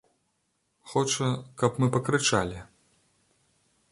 Хоча, 0.93 1.27
каб 1.61 1.77
мы 1.83 1.87
пакрычалі. 1.97 2.59